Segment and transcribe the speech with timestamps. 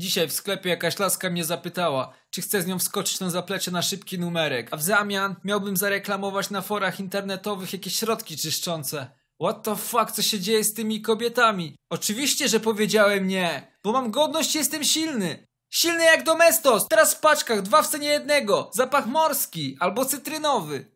[0.00, 3.82] Dzisiaj w sklepie jakaś laska mnie zapytała, czy chcę z nią wskoczyć na zaplecze na
[3.82, 9.10] szybki numerek, a w zamian miałbym zareklamować na forach internetowych jakieś środki czyszczące.
[9.42, 11.76] What the fuck, co się dzieje z tymi kobietami?
[11.90, 15.46] Oczywiście, że powiedziałem nie, bo mam godność i jestem silny.
[15.70, 20.86] Silny jak domestos, teraz w paczkach, dwa w cenie jednego, zapach morski albo cytrynowy.